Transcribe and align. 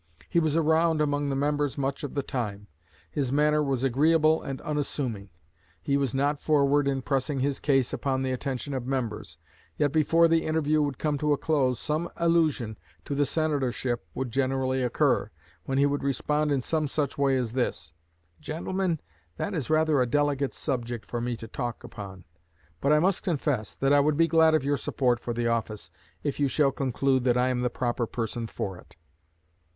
He 0.27 0.39
was 0.39 0.55
around 0.55 0.99
among 0.99 1.29
the 1.29 1.35
members 1.35 1.77
much 1.77 2.03
of 2.03 2.15
the 2.15 2.23
time. 2.23 2.65
His 3.11 3.31
manner 3.31 3.61
was 3.61 3.83
agreeable 3.83 4.41
and 4.41 4.59
unassuming; 4.61 5.29
he 5.79 5.95
was 5.95 6.15
not 6.15 6.39
forward 6.39 6.87
in 6.87 7.03
pressing 7.03 7.39
his 7.41 7.59
case 7.59 7.93
upon 7.93 8.23
the 8.23 8.31
attention 8.31 8.73
of 8.73 8.87
members, 8.87 9.37
yet 9.77 9.91
before 9.91 10.27
the 10.27 10.43
interview 10.43 10.81
would 10.81 10.97
come 10.97 11.19
to 11.19 11.33
a 11.33 11.37
close 11.37 11.79
some 11.79 12.09
allusion 12.17 12.79
to 13.05 13.13
the 13.13 13.27
Senatorship 13.27 14.03
would 14.15 14.31
generally 14.31 14.81
occur, 14.81 15.29
when 15.65 15.77
he 15.77 15.85
would 15.85 16.01
respond 16.01 16.51
in 16.51 16.63
some 16.63 16.87
such 16.87 17.15
way 17.19 17.37
as 17.37 17.53
this: 17.53 17.93
'Gentlemen, 18.39 18.99
that 19.37 19.53
is 19.53 19.69
rather 19.69 20.01
a 20.01 20.07
delicate 20.07 20.55
subject 20.55 21.05
for 21.05 21.21
me 21.21 21.37
to 21.37 21.47
talk 21.47 21.83
upon; 21.83 22.23
but 22.79 22.91
I 22.91 22.97
must 22.97 23.21
confess 23.23 23.75
that 23.75 23.93
I 23.93 23.99
would 23.99 24.17
be 24.17 24.27
glad 24.27 24.55
of 24.55 24.63
your 24.63 24.77
support 24.77 25.19
for 25.19 25.31
the 25.35 25.45
office, 25.45 25.91
if 26.23 26.39
you 26.39 26.47
shall 26.47 26.71
conclude 26.71 27.23
that 27.25 27.37
I 27.37 27.49
am 27.49 27.61
the 27.61 27.69
proper 27.69 28.07
person 28.07 28.47
for 28.47 28.79
it.' 28.79 28.95